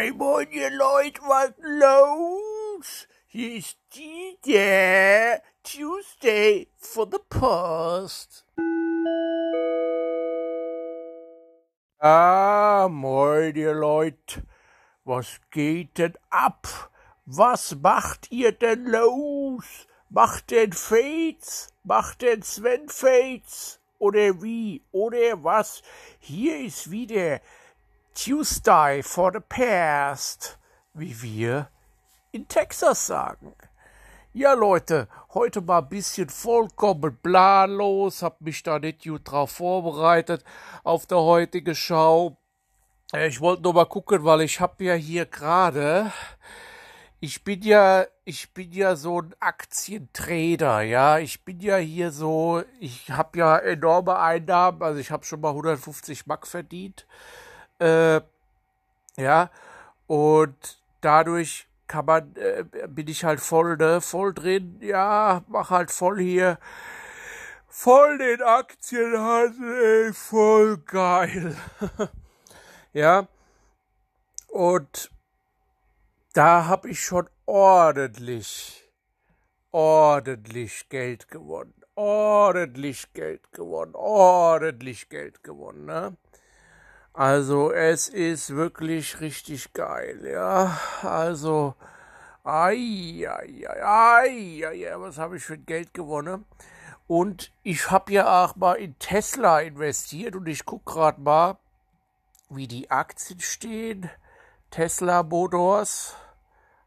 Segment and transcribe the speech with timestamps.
[0.00, 3.06] Moin, ihr Leute, was los?
[3.26, 3.76] Hier ist
[4.46, 8.46] der Tuesday for the Post.
[11.98, 14.42] Ah, moin, ihr Leute,
[15.04, 16.90] was geht denn ab?
[17.26, 19.86] Was macht ihr denn los?
[20.08, 21.74] Macht denn Fates?
[21.84, 23.80] Macht denn Sven Fates?
[23.98, 24.82] Oder wie?
[24.92, 25.82] Oder was?
[26.20, 27.42] Hier ist wieder
[28.14, 30.58] Tuesday for the Past,
[30.94, 31.68] wie wir
[32.32, 33.54] in Texas sagen.
[34.32, 40.44] Ja, Leute, heute mal ein bisschen vollkommen planlos, hab mich da nicht gut drauf vorbereitet
[40.84, 42.36] auf der heutige Show.
[43.12, 46.12] Äh, ich wollte nur mal gucken, weil ich hab ja hier gerade,
[47.20, 52.62] ich bin ja, ich bin ja so ein Aktientrader, ja, ich bin ja hier so,
[52.80, 57.06] ich hab ja enorme Einnahmen, also ich hab schon mal 150 Mark verdient
[57.80, 58.20] äh,
[59.16, 59.50] ja,
[60.06, 65.90] und dadurch kann man, äh, bin ich halt voll, ne, voll drin, ja, mach halt
[65.90, 66.58] voll hier,
[67.68, 71.56] voll den Aktienhandel, ey, voll geil.
[72.92, 73.26] ja,
[74.48, 75.10] und
[76.32, 78.88] da hab ich schon ordentlich,
[79.72, 86.16] ordentlich Geld gewonnen, ordentlich Geld gewonnen, ordentlich Geld gewonnen, ne?
[87.12, 90.78] Also es ist wirklich richtig geil, ja.
[91.02, 91.74] Also,
[92.44, 96.44] ai, ai, ai, ai, ai, was habe ich für Geld gewonnen?
[97.08, 101.58] Und ich habe ja auch mal in Tesla investiert und ich gucke gerade mal,
[102.48, 104.08] wie die Aktien stehen.
[104.70, 106.14] Tesla Motors,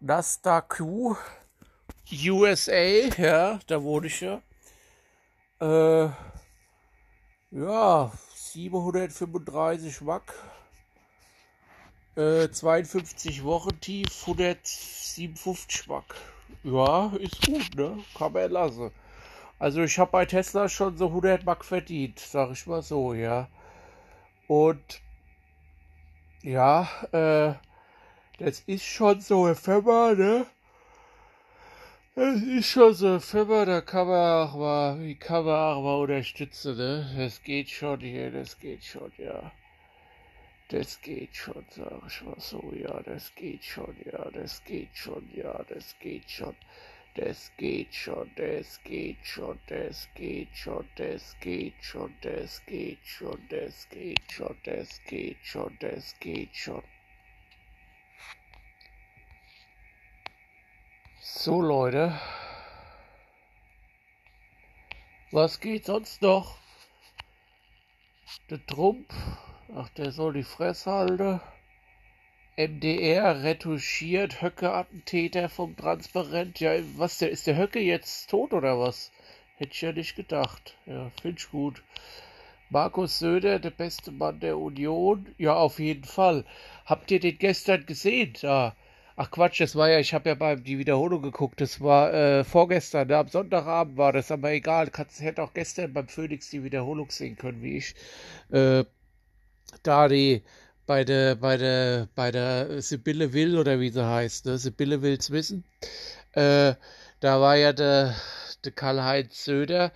[0.00, 0.80] Nasdaq
[2.10, 2.72] USA,
[3.18, 4.40] ja, da wohne ich ja.
[5.60, 6.08] Äh,
[7.50, 8.10] ja,
[8.56, 10.32] 735 Watt,
[12.16, 16.06] äh, 52 Wochen tief, 157 Watt.
[16.62, 18.02] Ja, ist gut, ne?
[18.16, 18.90] Kann man lassen.
[19.58, 23.48] Also ich habe bei Tesla schon so 100 Mark verdient, sag ich mal so, ja.
[24.48, 25.02] Und
[26.42, 27.52] ja, äh,
[28.38, 30.46] das ist schon so eine Firma, ne?
[32.18, 35.82] Es ist schon so eine Firma, da kann man auch mal, die kann man auch
[35.82, 37.14] mal unterstützen, ne?
[37.14, 39.52] Das geht schon hier, das geht schon, ja.
[40.68, 45.28] Das geht schon, sag ich mal so, ja, das geht schon, ja, das geht schon,
[45.34, 46.56] ja, das geht schon.
[47.16, 53.38] Das geht schon, das geht schon, das geht schon, das geht schon, das geht schon,
[53.50, 56.82] das geht schon, das geht schon, das geht schon.
[61.28, 62.16] So Leute,
[65.32, 66.56] was geht sonst noch?
[68.48, 69.12] Der Trump,
[69.74, 71.40] ach der soll die Fresse halten.
[72.56, 76.60] MDR retuschiert Höcke-Attentäter vom Transparent.
[76.60, 79.10] Ja, was, der, ist der Höcke jetzt tot oder was?
[79.56, 80.76] Hätte ich ja nicht gedacht.
[80.86, 81.82] Ja, finde ich gut.
[82.70, 85.34] Markus Söder, der beste Mann der Union.
[85.38, 86.44] Ja, auf jeden Fall.
[86.84, 88.34] Habt ihr den gestern gesehen?
[88.40, 88.76] Da.
[89.18, 92.44] Ach Quatsch, das war ja, ich habe ja bei die Wiederholung geguckt, das war äh,
[92.44, 93.16] vorgestern, ne?
[93.16, 97.36] am Sonntagabend war das, aber egal, kannst, hätte auch gestern beim Phoenix die Wiederholung sehen
[97.36, 97.94] können, wie ich
[98.50, 98.84] äh,
[99.82, 100.42] da die
[100.86, 104.58] bei der bei der bei der Sibylle Will oder wie sie heißt, ne?
[104.58, 105.64] Sibylle will's wissen.
[106.32, 106.74] Äh,
[107.20, 108.14] da war ja der,
[108.64, 109.92] der Karl-Heinz Söder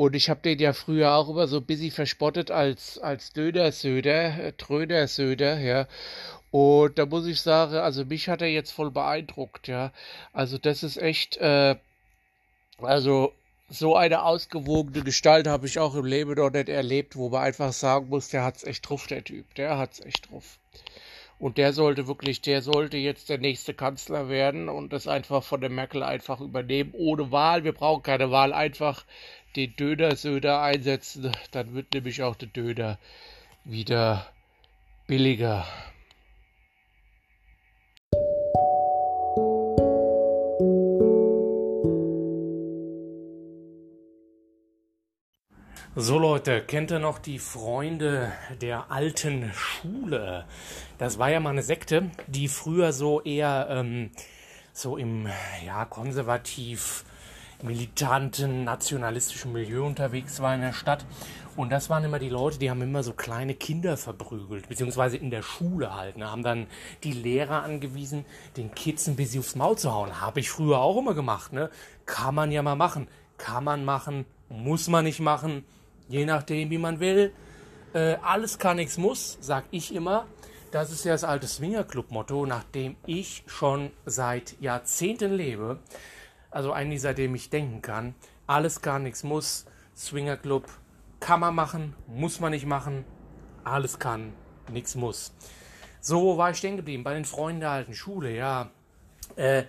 [0.00, 4.48] und ich habe den ja früher auch immer so ein bisschen verspottet als, als Döner-Söder,
[4.48, 5.86] äh, ja.
[6.50, 9.92] Und da muss ich sagen, also mich hat er jetzt voll beeindruckt, ja.
[10.32, 11.76] Also das ist echt, äh,
[12.78, 13.34] also
[13.68, 17.74] so eine ausgewogene Gestalt habe ich auch im Leben noch nicht erlebt, wo man einfach
[17.74, 20.56] sagen muss, der hat's echt drauf, der Typ, der hat's echt drauf.
[21.40, 25.62] Und der sollte wirklich, der sollte jetzt der nächste Kanzler werden und das einfach von
[25.62, 27.64] der Merkel einfach übernehmen, ohne Wahl.
[27.64, 29.06] Wir brauchen keine Wahl, einfach
[29.56, 32.98] den Döner-Söder einsetzen, dann wird nämlich auch der Döner
[33.64, 34.26] wieder
[35.06, 35.66] billiger.
[46.02, 48.32] So Leute, kennt ihr noch die Freunde
[48.62, 50.46] der alten Schule?
[50.96, 54.10] Das war ja mal eine Sekte, die früher so eher ähm,
[54.72, 55.28] so im
[55.66, 57.04] ja konservativ
[57.62, 61.04] militanten nationalistischen Milieu unterwegs war in der Stadt.
[61.54, 65.30] Und das waren immer die Leute, die haben immer so kleine Kinder verprügelt, beziehungsweise in
[65.30, 66.16] der Schule halt.
[66.16, 66.66] Ne, haben dann
[67.04, 68.24] die Lehrer angewiesen,
[68.56, 70.18] den Kids ein bisschen aufs Maul zu hauen.
[70.18, 71.52] Habe ich früher auch immer gemacht.
[71.52, 71.68] Ne?
[72.06, 73.06] Kann man ja mal machen.
[73.36, 75.62] Kann man machen, muss man nicht machen
[76.10, 77.32] je nachdem, wie man will.
[77.94, 80.26] Äh, alles kann, nichts muss, sag ich immer.
[80.72, 85.78] das ist ja das alte Swingerclub-Motto, nach dem ich schon seit Jahrzehnten lebe.
[86.50, 88.14] Also eigentlich seitdem ich denken kann.
[88.46, 89.64] Alles gar nichts muss.
[89.96, 90.66] Swingerclub
[91.18, 93.04] kann man machen, muss man nicht machen.
[93.64, 94.32] Alles kann,
[94.70, 95.32] nichts muss.
[96.00, 97.04] So war ich stehen geblieben.
[97.04, 98.70] Bei den Freunden der alten Schule, ja.
[99.36, 99.64] Äh,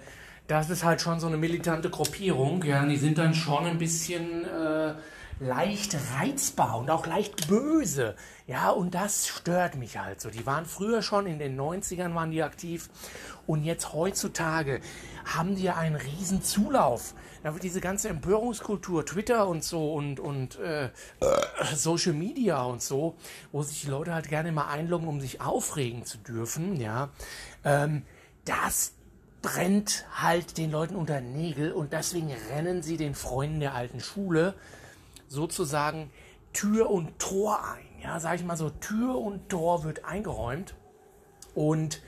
[0.47, 2.63] das ist halt schon so eine militante Gruppierung.
[2.63, 4.93] Ja, die sind dann schon ein bisschen äh,
[5.41, 8.15] leicht reizbar und auch leicht böse.
[8.45, 10.29] Ja, und das stört mich halt so.
[10.29, 12.89] Die waren früher schon, in den 90ern waren die aktiv
[13.47, 14.81] und jetzt heutzutage
[15.25, 17.15] haben die einen riesen Zulauf.
[17.43, 20.89] Da wird diese ganze Empörungskultur, Twitter und so und, und äh,
[21.73, 23.15] Social Media und so,
[23.51, 27.09] wo sich die Leute halt gerne mal einloggen, um sich aufregen zu dürfen, ja,
[27.65, 28.03] ähm,
[28.45, 28.93] das
[29.41, 34.53] brennt halt den Leuten unter Nägel und deswegen rennen sie den Freunden der alten Schule
[35.31, 36.11] sozusagen
[36.53, 38.03] Tür und Tor ein.
[38.03, 40.75] Ja, sag ich mal so, Tür und Tor wird eingeräumt.
[41.55, 42.01] Und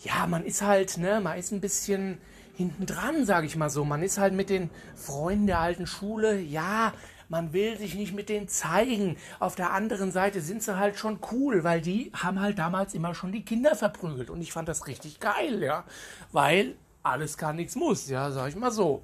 [0.00, 2.18] ja, man ist halt, ne, man ist ein bisschen
[2.56, 3.84] hinten dran, sag ich mal so.
[3.84, 6.92] Man ist halt mit den Freunden der alten Schule, ja,
[7.28, 9.16] man will sich nicht mit denen zeigen.
[9.40, 13.14] Auf der anderen Seite sind sie halt schon cool, weil die haben halt damals immer
[13.14, 14.30] schon die Kinder verprügelt.
[14.30, 15.84] Und ich fand das richtig geil, ja.
[16.32, 19.02] Weil alles kann, nichts muss, ja, sag ich mal so.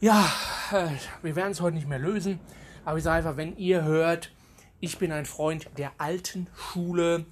[0.00, 0.28] Ja,
[1.22, 2.40] wir werden es heute nicht mehr lösen.
[2.84, 4.30] Aber ich sage einfach, wenn ihr hört,
[4.80, 7.24] ich bin ein Freund der alten Schule,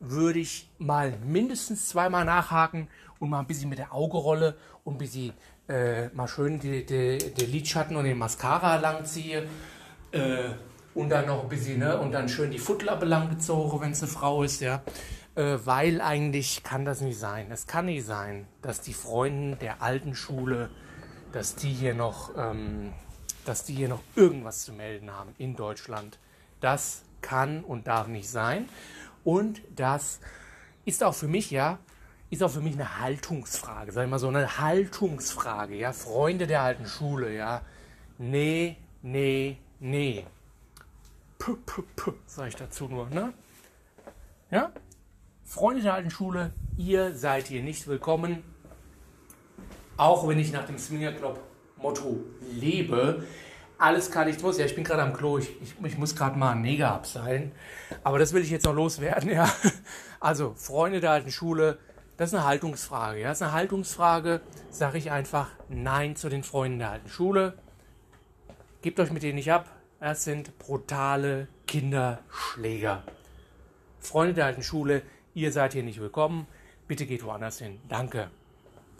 [0.00, 2.88] würde ich mal mindestens zweimal nachhaken
[3.18, 5.32] und mal ein bisschen mit der Augerolle und ein bisschen
[5.68, 9.46] äh, mal schön die, die, die, Lidschatten und den Mascara langziehe.
[10.10, 10.50] Äh,
[10.94, 14.10] und dann noch ein bisschen, ne, und dann schön die Futlappe langgezogen, wenn es eine
[14.10, 14.82] Frau ist, ja.
[15.34, 17.50] Äh, weil eigentlich kann das nicht sein.
[17.50, 20.68] Es kann nicht sein, dass die Freunde der alten Schule
[21.32, 22.92] dass die hier noch, ähm,
[23.44, 26.18] dass die hier noch irgendwas zu melden haben in Deutschland.
[26.60, 28.68] Das kann und darf nicht sein.
[29.24, 30.20] Und das
[30.84, 31.78] ist auch für mich, ja,
[32.30, 36.62] ist auch für mich eine Haltungsfrage, sag ich mal so, eine Haltungsfrage, ja, Freunde der
[36.62, 37.62] alten Schule, ja.
[38.18, 40.26] Nee, nee, nee.
[41.38, 43.32] Puh, puh, puh, sag ich dazu nur, ne?
[44.50, 44.72] Ja?
[45.44, 48.42] Freunde der alten Schule, ihr seid hier nicht willkommen.
[50.02, 51.38] Auch wenn ich nach dem Swinger Club
[51.76, 52.24] Motto
[52.58, 53.22] lebe,
[53.78, 54.58] alles kann, nichts muss.
[54.58, 57.52] Ja, ich bin gerade am Klo, ich, ich, ich muss gerade mal einen Neger abseilen.
[58.02, 59.48] Aber das will ich jetzt noch loswerden, ja.
[60.18, 61.78] Also, Freunde der alten Schule,
[62.16, 63.20] das ist eine Haltungsfrage.
[63.20, 64.40] Ja, das ist eine Haltungsfrage,
[64.70, 67.54] sage ich einfach Nein zu den Freunden der alten Schule.
[68.82, 69.70] Gebt euch mit denen nicht ab.
[70.00, 73.04] Das sind brutale Kinderschläger.
[74.00, 75.02] Freunde der alten Schule,
[75.34, 76.48] ihr seid hier nicht willkommen.
[76.88, 77.78] Bitte geht woanders hin.
[77.88, 78.32] Danke.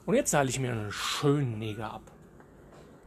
[0.06, 2.11] Und jetzt zahle ich mir einen schönen Neger ab.